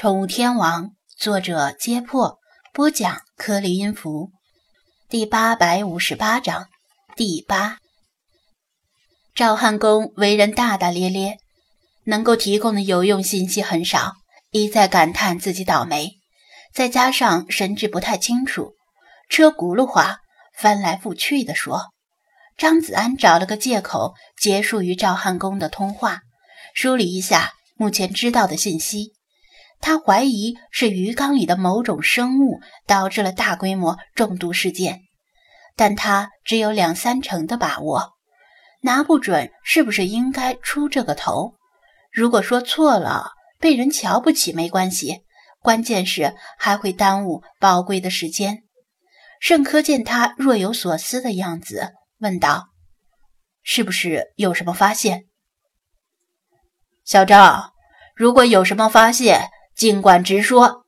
[0.00, 2.38] 宠物天王，作者：揭破，
[2.72, 4.30] 播讲：颗粒音符，
[5.08, 6.68] 第八百五十八章
[7.16, 7.78] 第八。
[9.34, 11.38] 赵汉公为人大大咧咧，
[12.04, 14.12] 能够提供的有用信息很少，
[14.52, 16.12] 一再感叹自己倒霉，
[16.72, 18.74] 再加上神志不太清楚，
[19.28, 20.18] 车轱辘话，
[20.54, 21.86] 翻来覆去的说。
[22.56, 26.20] 张子安找了个借口结束与赵汉公的通话，
[26.72, 29.17] 梳理一下目前知道的信息。
[29.80, 35.02] 他怀疑是鱼缸里的某种生物导致了大规模中毒事件，
[35.76, 38.14] 但他只有两三成的把握，
[38.82, 41.54] 拿不准是不是应该出这个头。
[42.10, 45.22] 如果说错了，被人瞧不起没关系，
[45.60, 48.64] 关键是还会耽误宝贵的时间。
[49.40, 51.92] 盛科见他若有所思的样子。
[52.18, 52.70] 问道
[53.62, 55.26] ：“是不是有什么发现？”
[57.06, 57.72] 小赵，
[58.16, 60.84] 如果有什么发现，尽管直说。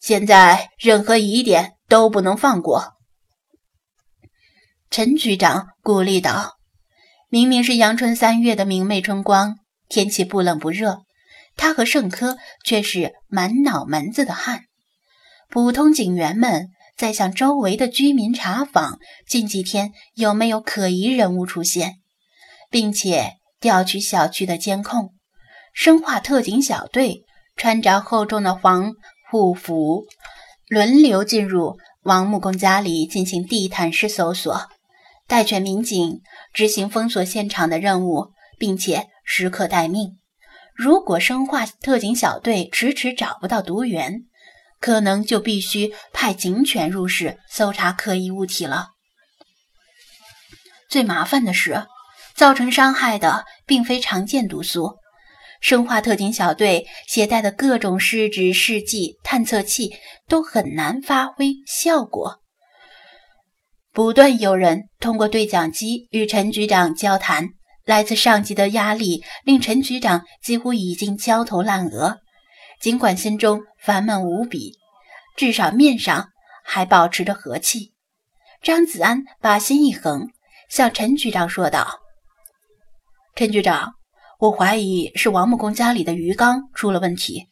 [0.00, 2.94] 现在任何疑点都不能放过。”
[4.90, 6.56] 陈局长鼓励道
[7.28, 9.58] ：“明明是阳春三月的明媚春光，
[9.90, 11.02] 天气不冷不热，
[11.56, 14.62] 他和盛科却是满脑门子的汗。
[15.50, 22.00] 普通警员们。”在向周围的居民查访近几天有没有可疑人物出现，
[22.70, 25.14] 并且调取小区的监控。
[25.72, 27.22] 生化特警小队
[27.58, 28.94] 穿着厚重的防
[29.30, 30.06] 护服，
[30.68, 34.68] 轮流进入王木工家里进行地毯式搜索，
[35.26, 36.22] 带犬民警
[36.54, 40.16] 执行封锁现场的任务，并且时刻待命。
[40.74, 44.22] 如果生化特警小队迟迟找不到毒源，
[44.80, 48.90] 可能就必须派警犬入室搜查可疑物体了。
[50.88, 51.86] 最麻烦的是，
[52.34, 54.98] 造成伤害的并非常见毒素，
[55.60, 59.92] 生化特警小队携带的各种试纸试剂探测器
[60.28, 62.40] 都很难发挥效果。
[63.92, 67.48] 不断有人通过对讲机与陈局长交谈，
[67.84, 72.18] 来自上级的压力令陈局长几乎已经焦头烂额。
[72.80, 74.78] 尽管心中烦闷无比，
[75.36, 76.28] 至少面上
[76.64, 77.92] 还保持着和气。
[78.62, 80.28] 张子安把心一横，
[80.68, 81.98] 向陈局长说道
[83.34, 83.94] ：“陈局长，
[84.38, 87.46] 我怀疑是王木工家里的鱼缸出了问题。”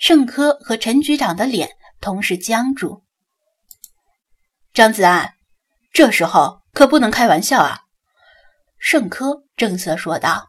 [0.00, 1.70] 盛科和陈局长的脸
[2.00, 3.02] 同时僵住。
[4.72, 5.34] 张子安，
[5.92, 7.80] 这时候可不能开玩笑啊！”
[8.78, 10.48] 盛科正色说道。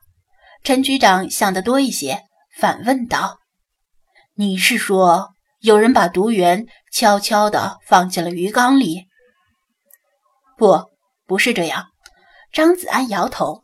[0.64, 2.24] 陈局长想得多一些。
[2.60, 3.38] 反问道
[4.34, 9.06] ：“你是说有人把毒源悄悄地放进了鱼缸里
[10.58, 10.90] ？”“不，
[11.28, 11.90] 不是这样。”
[12.52, 13.64] 张子安摇头，“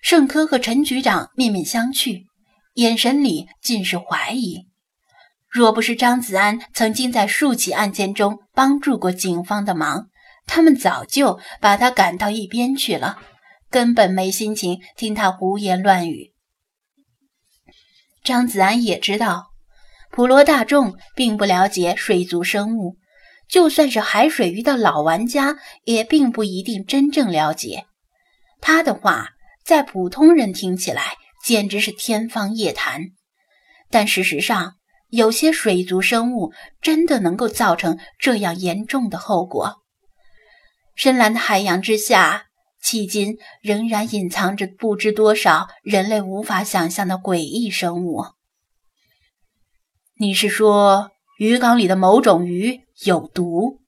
[0.01, 2.25] 盛科和陈局长面面相觑，
[2.75, 4.67] 眼神里尽是怀疑。
[5.49, 10.09] 若不是张子安曾经在数起案件中帮助过警方的忙，
[10.45, 13.19] 他们早就把他赶到一边去了。
[13.71, 16.33] 根本没心情听他胡言乱语。
[18.23, 19.47] 张子安也知道，
[20.11, 22.97] 普罗大众并不了解水族生物，
[23.55, 25.55] 就算是海水鱼的老玩家，
[25.85, 27.85] 也并不一定真正了解。
[28.59, 29.29] 他的话
[29.63, 33.11] 在普通人听起来简直是天方夜谭，
[33.89, 34.73] 但事实上，
[35.07, 36.51] 有些水族生物
[36.81, 39.77] 真的能够造成这样严重的后果。
[40.93, 42.47] 深蓝的海洋之下。
[42.83, 48.25] 迄今仍然隐藏着不知多少人类无法想象的诡异生物。
[50.19, 53.81] 你是说鱼缸里的某种鱼有毒？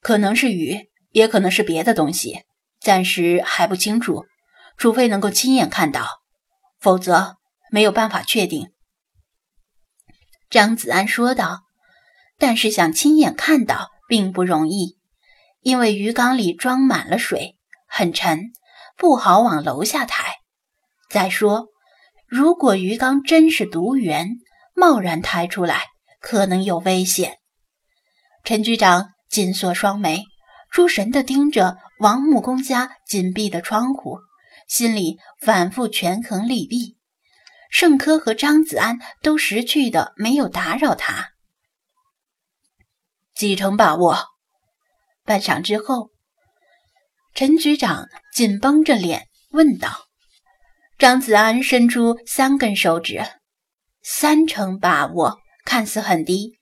[0.00, 2.44] 可能是鱼，也可能是别的东西，
[2.80, 4.26] 暂时还不清楚。
[4.76, 6.22] 除非能够亲眼看到，
[6.78, 7.36] 否则
[7.70, 8.72] 没有办法确定。”
[10.50, 11.62] 张子安说道。
[12.40, 13.90] 但是想亲眼看到。
[14.08, 14.96] 并不容易，
[15.60, 18.52] 因为鱼缸里装满了水，很沉，
[18.96, 20.36] 不好往楼下抬。
[21.10, 21.66] 再说，
[22.28, 24.28] 如果鱼缸真是毒源，
[24.74, 25.86] 贸然抬出来
[26.20, 27.38] 可能有危险。
[28.44, 30.24] 陈局长紧锁双眉，
[30.70, 34.18] 出神地盯着王木工家紧闭的窗户，
[34.68, 36.98] 心里反复权衡利弊。
[37.70, 41.30] 盛科和张子安都识趣的没有打扰他。
[43.34, 44.18] 几成把握？
[45.24, 46.10] 半晌之后，
[47.34, 50.07] 陈局长紧绷着脸问道
[50.98, 53.24] ：“张子安伸出三根手指，
[54.02, 56.58] 三成把握看似很低，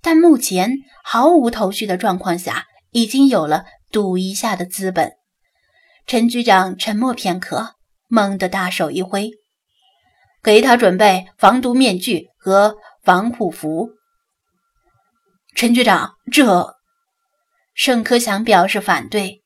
[0.00, 5.12] 但目前毫无头绪的状况下，已经有了赌一下的资本。
[6.06, 7.74] 陈局长沉默片刻，
[8.08, 9.32] 猛地大手一挥，
[10.42, 13.90] 给他准备防毒面具和防护服。
[15.54, 16.74] 陈局长，这……
[17.74, 19.42] 盛科祥表示反对，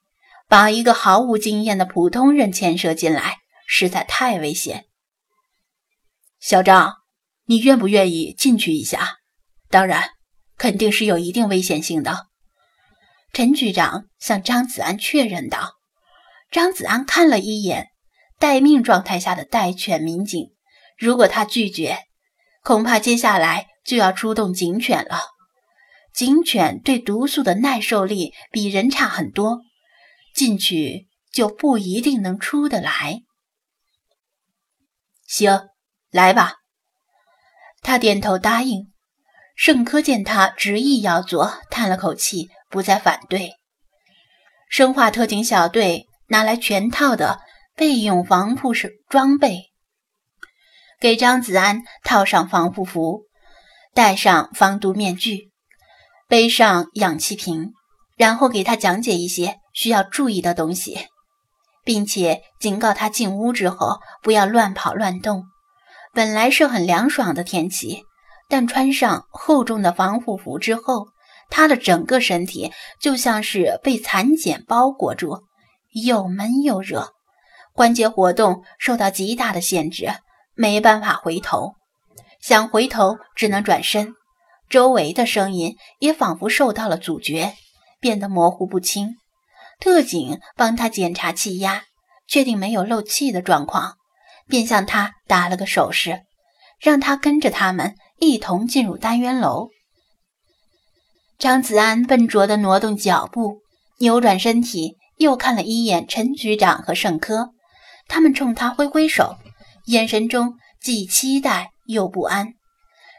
[0.49, 4.87] 把一个毫无经验的普通人牵涉进来，实在太危险。
[6.41, 6.95] 小张，
[7.45, 9.19] 你愿不愿意进去一下？
[9.69, 10.13] 当然，
[10.57, 12.27] 肯定是有一定危险性的。
[13.33, 15.75] 陈局长向张子安确认道。
[16.51, 17.89] 张子安看了一眼
[18.39, 20.53] 待命状态下的待犬民警，
[20.97, 21.99] 如果他拒绝，
[22.65, 25.21] 恐怕接下来就要出动警犬了。
[26.15, 29.61] 警犬对毒素的耐受力比人差很多，
[30.35, 33.21] 进去就不一定能出得来。
[35.29, 35.69] 行，
[36.11, 36.55] 来吧。
[37.83, 38.93] 他点头答应。
[39.55, 43.53] 盛科见他执意要做，叹了口气，不再反对。
[44.69, 46.07] 生化特警小队。
[46.31, 47.41] 拿来全套的
[47.75, 49.73] 备用防护式装备，
[51.01, 53.23] 给张子安套上防护服，
[53.95, 55.51] 戴上防毒面具，
[56.29, 57.73] 背上氧气瓶，
[58.19, 61.07] 然后给他讲解一些需要注意的东西，
[61.89, 65.45] 并且警告他进屋之后不要乱跑乱动。
[66.13, 68.05] 本来是很凉爽的天气，
[68.47, 71.07] 但穿上厚重的防护服之后，
[71.49, 72.71] 他的整个身体
[73.01, 75.45] 就像是被蚕茧包裹住。
[76.05, 77.09] 又闷又热，
[77.73, 80.13] 关节活动受到极大的限制，
[80.55, 81.73] 没办法回头。
[82.43, 84.13] 想回头只能转身，
[84.69, 87.55] 周围的声音也仿佛受到了阻绝，
[87.99, 89.15] 变得模糊不清。
[89.81, 91.85] 特警帮他检查气压，
[92.27, 93.97] 确定没有漏气的状况，
[94.47, 96.23] 便向他打了个手势，
[96.81, 99.69] 让他跟着他们一同进入单元楼。
[101.39, 103.63] 张子安笨拙地挪动脚步，
[103.99, 104.97] 扭转身体。
[105.19, 107.51] 又看了一眼陈局长和盛科，
[108.07, 109.37] 他们冲他挥挥手，
[109.87, 112.55] 眼神中既期待又不安。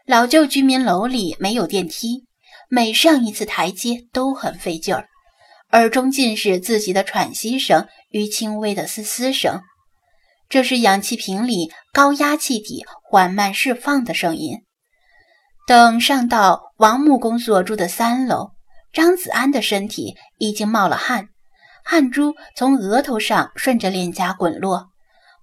[0.06, 2.26] 老旧居民楼里没有电梯，
[2.70, 5.10] 每上一次台阶都很费劲儿，
[5.72, 9.62] 耳中尽是自己的喘息声与轻微的嘶嘶声，
[10.50, 14.64] 这是氧气瓶里高压气体缓慢释放的声音。
[15.68, 18.54] 等上到王木工所住的三楼，
[18.92, 21.30] 张子安的身体已经冒了汗。
[21.84, 24.88] 汗珠从额头上顺着脸颊滚落，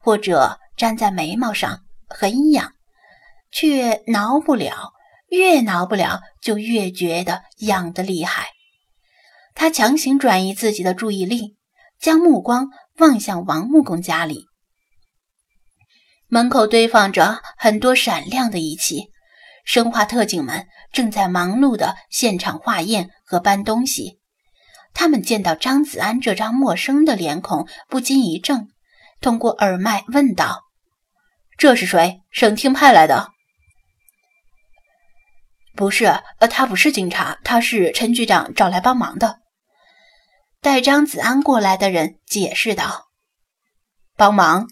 [0.01, 2.73] 或者粘在眉毛上，很痒，
[3.53, 4.93] 却挠不了，
[5.29, 8.49] 越挠不了就越觉得痒得厉害。
[9.57, 11.57] 他强行转移自己的注意力，
[11.99, 12.69] 将目光
[12.99, 14.45] 望向王木工家里。
[16.29, 19.11] 门口堆放着很多闪亮的仪器，
[19.65, 24.21] 生化特警们正在忙碌的现场化验和搬东西。
[24.93, 28.69] 他们见到张子安这张陌生的脸孔，不禁一怔，
[29.23, 30.65] 通过耳麦问道
[31.57, 32.21] ：“这是谁？
[32.31, 33.31] 省厅派来的
[35.75, 36.07] ？”“不是，
[36.41, 39.41] 呃，他不是警察，他是陈局长找来帮忙的。”
[40.67, 43.07] 带张子安过来的人解释道。
[44.19, 44.67] “帮忙？”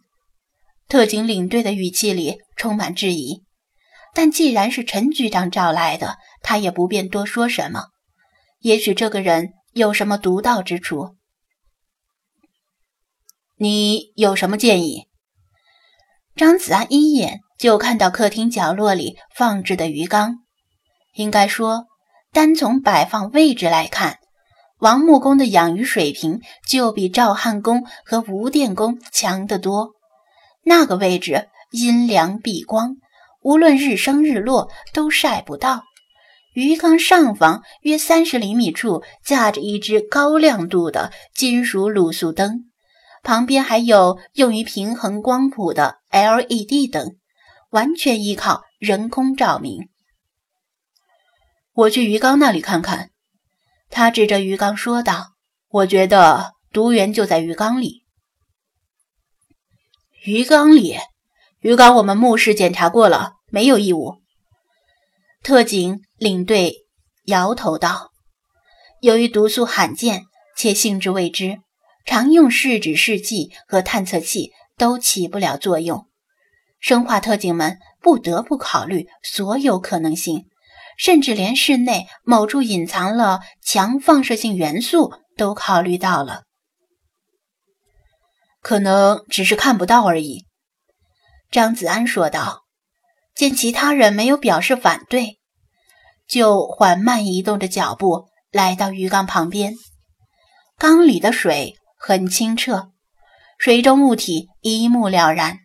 [0.91, 3.44] 特警领队的语气里充满质疑。
[4.12, 7.91] 但既然是陈局长找来的，他也不便多说什么。
[8.58, 9.52] 也许这个人。
[9.73, 11.17] 有什么独到之处？
[13.56, 15.08] 你有什么建议？
[16.36, 20.44] 张子安一眼就看到客厅角落里放置的鱼缸。
[21.15, 21.86] 应该说，
[22.32, 24.20] 单从摆放位置来看，
[24.84, 29.93] 王木工的养鱼水平就比赵汉工和吴电工强得多。
[30.62, 32.96] 那个位置阴凉避光，
[33.41, 35.84] 无论日升日落都晒不到。
[36.53, 42.67] 鱼缸上方约三十厘米处架着一只高亮度的金属卤素灯，
[43.22, 47.17] 旁边还有用于平衡光谱的 LED 灯，
[47.70, 49.88] 完全依靠人工照明。
[51.72, 53.08] 我去鱼缸那里看看，
[53.96, 55.34] 他指着鱼缸说道
[55.70, 58.03] ：“我觉得毒源就在鱼缸里。”
[60.27, 60.96] 鱼缸里，
[61.60, 64.17] 鱼缸我们目视检查过了，没有异物。
[65.44, 66.89] 特警领队
[67.27, 68.10] 摇头道
[69.01, 70.24] ：“由于毒素罕见
[70.56, 71.60] 且性质未知，
[72.05, 76.08] 常用试纸试剂和探测器都起不了作用。
[76.81, 80.48] 生化特警们不得不考虑所有可能性，
[80.96, 86.43] 甚至连室内某处隐藏了强放射性元素都考虑到了。
[88.60, 90.46] 可能只是看不到而已。”
[91.51, 92.65] 张子安说道。
[93.34, 95.41] 见其他人没有表示反对，
[96.29, 99.74] 就缓慢移动着脚步来到鱼缸旁边。
[100.79, 102.93] 缸里的水很清澈，
[103.58, 105.58] 水中物体一目了然，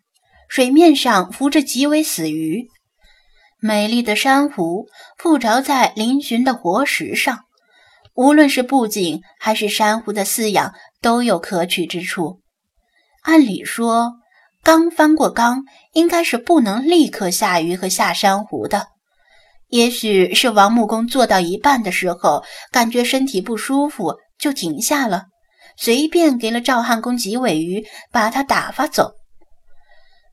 [0.47, 2.67] 水面上浮着几尾死鱼。
[3.61, 4.87] 美丽的珊瑚
[5.17, 7.39] 附着在嶙峋的活石上，
[8.13, 12.39] 无论是布景还是珊瑚的饲养，都有可取之处。
[13.21, 14.13] 按理说，
[14.63, 18.87] 刚翻过缸，应该是不能立刻下鱼和下珊瑚的。
[19.67, 25.25] 也许是王木工做到一半的时候，感觉身体不舒服，就停下了，
[25.75, 29.11] 随便给了赵汉公几尾鱼，把他打发走。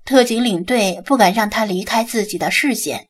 [0.04, 3.08] 特警领队不敢让他离开自己的视线，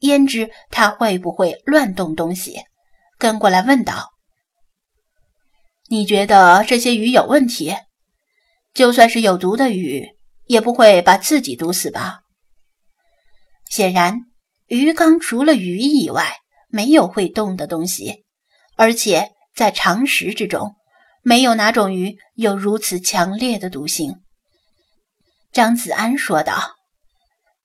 [0.00, 2.62] 焉知他会不会乱动东西？
[3.18, 4.12] 跟过来问道
[5.88, 7.74] ：“你觉得这些鱼有问题？”
[8.74, 10.06] 就算是有毒的鱼，
[10.44, 12.20] 也不会把自己毒死吧？
[13.70, 14.20] 显然，
[14.66, 18.26] 鱼缸除了鱼以外，没有会动的东西，
[18.76, 20.76] 而且在常识之中，
[21.22, 24.20] 没有哪种鱼有如此强烈的毒性。
[25.52, 26.76] 张子安说道：“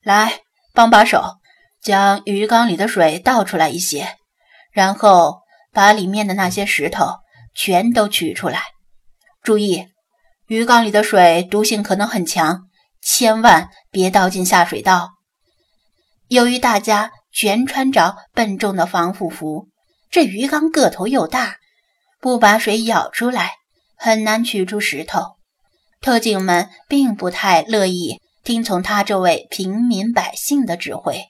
[0.02, 0.40] 来，
[0.74, 1.41] 帮把手，
[1.82, 4.16] 将鱼缸里的水倒出来一些，
[4.72, 7.16] 然后把里面的那些石头
[7.56, 8.64] 全都取出来。
[9.42, 9.88] 注意。”
[10.48, 12.64] 鱼缸里的水毒性可能很强，
[13.02, 15.12] 千万别倒进下水道。
[16.28, 19.70] 由于大家全穿着笨重的防护服，
[20.10, 21.56] 这鱼缸个头又大，
[22.20, 23.54] 不把水舀出来，
[23.96, 25.38] 很难取出石头。
[26.02, 31.28] 特警们并不太乐意听从他这位平民百姓的指挥，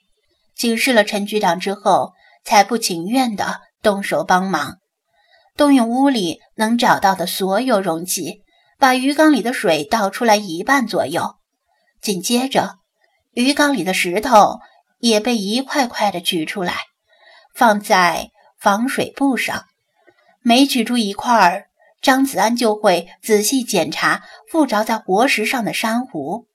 [0.62, 2.12] 警示了陈局长之后，
[2.44, 4.76] 才不情愿地动手帮忙，
[5.56, 8.44] 动用屋里能找到的所有容器。
[8.78, 11.34] 把鱼缸里的水倒出来一半左右，
[12.00, 12.76] 紧接着，
[13.32, 14.60] 鱼缸里的石头
[15.00, 16.76] 也被一块块的取出来，
[17.56, 19.64] 放在防水布上。
[20.42, 21.64] 每取出一块，
[22.00, 26.46] 张子安就会仔细检查附着在活石上的珊瑚。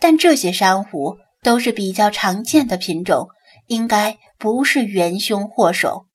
[0.00, 3.28] 但这些珊瑚都是比较常见的品种，
[3.66, 6.06] 应该不是元凶祸首。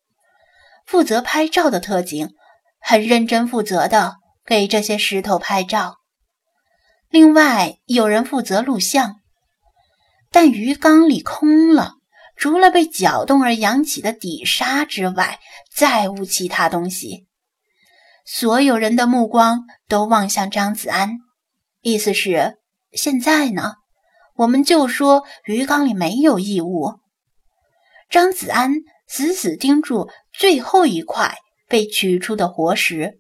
[0.86, 2.34] 负责拍照的特警
[2.80, 4.18] 很认真负责的。
[4.48, 5.96] 给这些石头拍照。
[7.10, 9.16] 另外有人负责录像，
[10.30, 11.96] 但鱼缸里空了，
[12.36, 15.40] 除了被搅动而扬起的底沙之外，
[15.76, 17.26] 再无其他东西。
[18.24, 21.18] 所有人的目光都望向张子安，
[21.82, 22.60] 意思是：
[22.92, 23.78] 现在呢，
[24.36, 27.00] 我们就说鱼缸里没有异物。
[28.10, 28.72] 张子安
[29.08, 31.36] 死死盯住最后一块
[31.68, 33.20] 被取出的活石。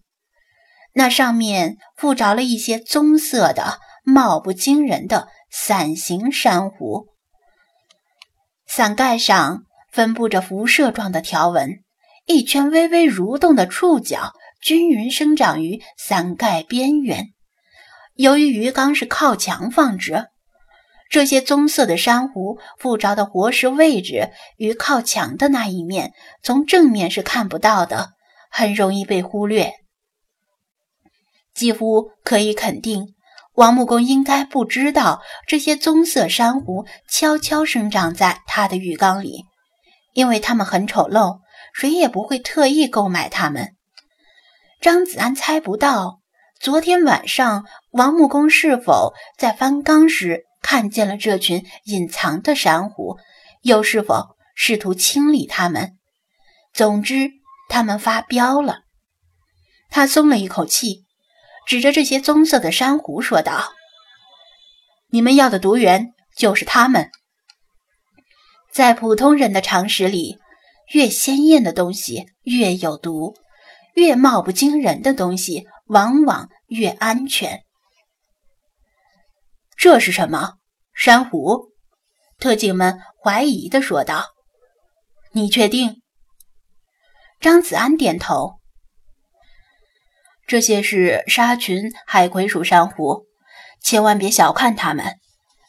[0.93, 7.07] 那上面附着了一些棕色的、貌不惊人的伞形珊瑚，
[8.65, 11.83] 伞盖上分布着辐射状的条纹，
[12.25, 14.31] 一圈微微蠕动的触角
[14.61, 17.33] 均匀生长于伞盖边缘。
[18.13, 20.27] 由于鱼缸是靠墙放置，
[21.09, 28.09] 这些棕色的珊瑚附着的活石位置与靠墙的那一面，从正面是看不到的，
[28.49, 29.73] 很容易被忽略。
[31.53, 33.15] 几乎可以肯定，
[33.53, 39.45] 王木工应该不知道这些棕色珊瑚悄悄生长在他的浴缸里，
[40.13, 41.39] 因为它们很丑陋，
[41.73, 43.75] 谁也不会特意购买它们。
[44.81, 46.19] 张子安猜不到，
[46.59, 53.19] 昨天晚上王木工是否在翻缸时看见了这群隐藏的珊瑚，
[53.61, 55.99] 又是否试图清理它们。
[56.73, 57.33] 总之，
[57.69, 58.79] 它们发飙了。
[59.91, 61.05] 他松了一口气。
[61.67, 63.73] 指着这些棕色的珊瑚说道
[65.09, 67.09] ：“你们要的毒源就是它们。
[68.71, 70.37] 在普通人的常识里，
[70.93, 73.35] 越鲜艳的东西越有毒，
[73.95, 77.64] 越貌不惊人的东西往往越安全。
[79.77, 80.55] 这是什么？
[80.93, 81.71] 珊瑚？”
[82.39, 84.25] 特警们怀疑地说道。
[85.33, 86.01] “你确定？”
[87.39, 88.59] 张子安点头。
[90.47, 93.25] 这些是沙群海葵属珊瑚，
[93.81, 95.15] 千万别小看它们。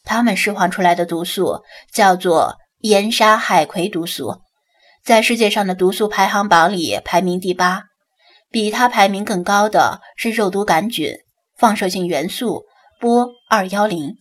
[0.05, 4.43] 它们释放出来的毒素叫做盐沙海葵毒素，
[5.03, 7.85] 在世界上的毒素排行榜里排名第八。
[8.51, 11.13] 比它排名更高的是肉毒杆菌、
[11.59, 12.65] 放射性元素
[13.07, 14.17] 波二幺零、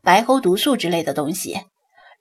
[0.00, 1.62] 白喉毒素之类的东西，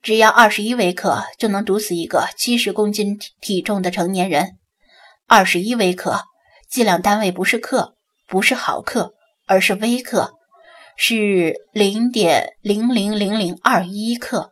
[0.01, 4.57] 只要二十一微克就能毒死一个七十公斤体重的成年人。
[5.27, 6.23] 二十一微克。
[6.67, 7.93] 计量单位不是克，
[8.27, 9.13] 不是毫克，
[9.45, 10.33] 而是微克，
[10.97, 14.49] 是零点零零零零二一克。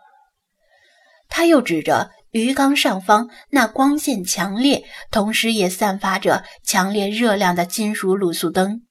[1.27, 8.84] 他又指着鱼缸上方那光线强烈，同时也散发着强烈热量的金属卤素灯。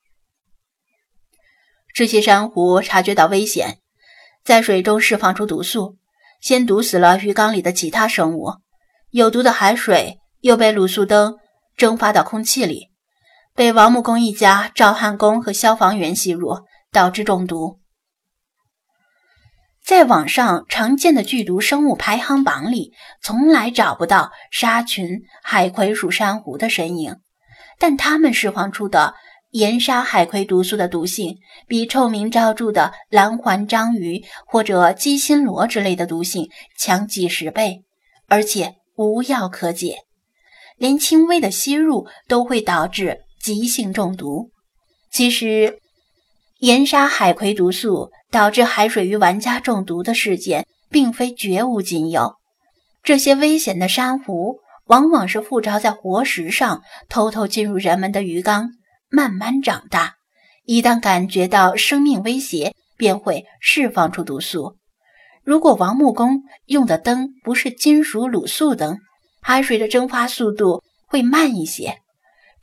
[1.95, 3.79] 这些珊瑚察觉到危险，
[4.43, 5.97] 在水中释放出毒素，
[6.41, 8.55] 先毒死了鱼缸里的其他生物。
[9.11, 11.37] 有毒的海水又被卤素灯
[11.77, 12.89] 蒸发到空气里，
[13.55, 17.79] 被王木工一家、赵汉公和消防员吸入，导致中毒。
[19.85, 27.19] 在网上常见的剧毒生物排行榜里，从来找不到沙群海葵属珊瑚的身影，
[27.79, 29.15] 但它们释放出的。
[29.54, 37.84] 盐沙海葵毒素的毒性比臭名昭著的蓝环章鱼或者鸡心螺之类的毒性强几十倍，
[38.26, 39.99] 而且无药可解，
[40.76, 44.50] 连轻微的吸入都会导致急性中毒。
[45.12, 45.78] 其实，
[46.58, 52.34] 盐沙海葵毒素导致海水鱼玩家中毒的事件并非绝无仅有，
[53.04, 58.70] 这些危险的珊瑚往往是附着在活石上，偷偷进入人们的鱼缸。
[59.14, 60.16] 慢慢长大，
[60.64, 64.76] 一旦感觉到生命威胁，便会释放出毒素。
[65.44, 68.99] 如果王木工用的灯不是金属卤素灯，
[69.40, 71.99] 海水的蒸发速度会慢一些，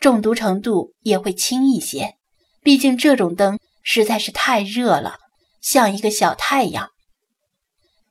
[0.02, 2.16] 中毒程度也会轻一些。
[2.62, 5.20] 毕竟这种灯实在是太热了，
[5.62, 6.90] 像一个小太阳。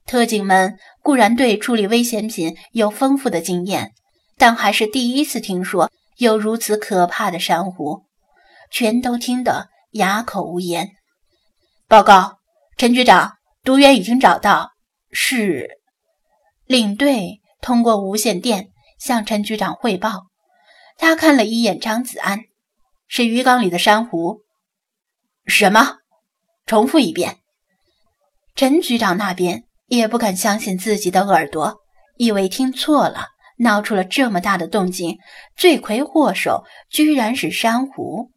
[0.06, 3.92] 特警们固然对处理危险品有丰富的经验，
[4.38, 8.04] 但还是第一次听说有如此可怕的珊瑚。
[8.71, 10.91] 全都听得哑口无言。
[11.89, 12.39] 报告，
[12.77, 14.71] 陈局长，毒源已经找到。
[15.11, 15.69] 是，
[16.67, 20.27] 领队通过无线电向陈局长汇报。
[20.97, 22.41] 他看了一眼张子安，
[23.09, 24.43] 是鱼缸里的珊瑚。
[25.47, 25.97] 什么？
[26.67, 27.39] 重复一遍。
[28.55, 31.81] 陈局长那边也不敢相信自己的耳朵，
[32.19, 35.19] 以为听错了，闹出了这么大的动静。
[35.57, 38.31] 罪魁祸首居然是珊瑚。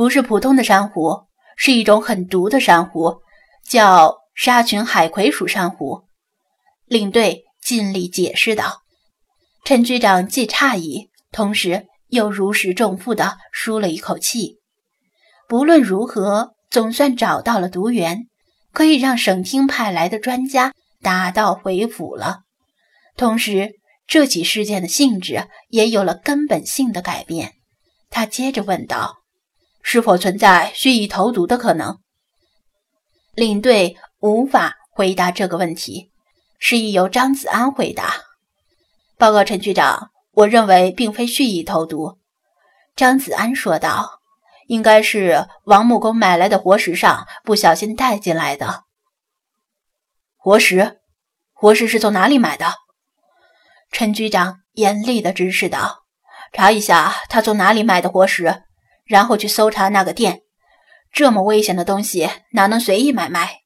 [0.00, 1.26] 不是普通的珊瑚，
[1.58, 3.20] 是一种很毒的珊瑚，
[3.68, 6.04] 叫沙群海葵属珊瑚。
[6.86, 8.80] 领队尽力解释道。
[9.62, 14.56] 陈局长既诧异，同时又如释重负地舒了一口气。
[15.46, 18.20] 不论如何，总算找到了毒源，
[18.72, 22.38] 可以让省厅派来的专家打道回府了。
[23.18, 23.72] 同时，
[24.06, 27.52] 这起事件的性质也有了根本性的改变。
[28.08, 29.19] 他接着问道。
[29.82, 31.98] 是否存在蓄意投毒的可能？
[33.34, 36.10] 领队无法回答这个问题，
[36.58, 38.14] 示意由张子安回答。
[39.16, 42.18] 报告陈局长，我认为并非蓄意投毒。
[42.96, 44.20] 张子安说道
[44.66, 48.84] ：“应该是王木工买来的活石上不小心带进来的。”
[50.36, 51.00] 活石？
[51.52, 52.74] 活石是从哪里买的？
[53.90, 56.04] 陈局长严厉地指示道
[56.52, 58.64] ：“查一下他从哪里买的活石。”
[59.10, 60.42] 然后去搜查那个店，
[61.12, 63.62] 这么危险的东西哪能随意买卖？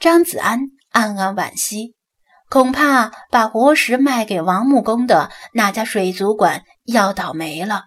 [0.00, 1.94] 张子安暗暗惋惜，
[2.48, 7.84] 恐怕把活石卖给王木工的那家水族馆要倒霉了。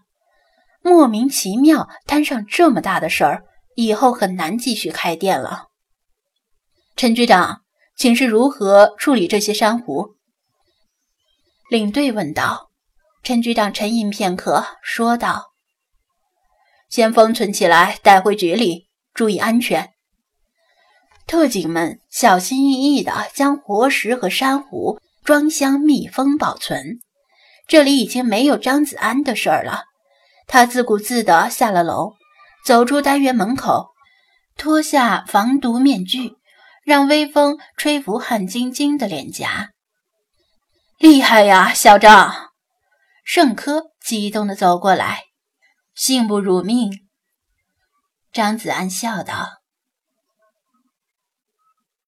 [0.81, 3.43] 莫名其妙摊上这么大的事儿，
[3.75, 5.67] 以后很难继续开店了。
[6.95, 7.63] 陈局长，
[7.97, 10.15] 请示如何处理这些珊瑚？
[11.69, 12.69] 领队问道。
[13.23, 15.52] 陈局长沉吟片刻，说道。
[16.93, 19.93] 先封存起来，带回局里，注意安全。
[21.25, 26.99] 特警们小心翼翼地将活石和珊瑚装箱密封保存。
[27.67, 29.85] 这里已经没有张子安的事儿了。
[30.45, 32.13] 他自顾自地下了楼，
[32.63, 33.87] 走出单元门口，
[34.55, 36.35] 脱下防毒面具，
[36.85, 39.71] 让微风吹拂汗津津的脸颊。
[40.99, 42.51] 厉害呀，小张！
[43.25, 45.32] 盛科激动地走过来。
[45.95, 47.07] 幸不辱命，
[48.31, 49.62] 张子安笑道。